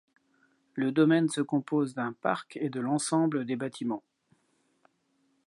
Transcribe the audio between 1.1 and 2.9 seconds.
se compose d'un parc et de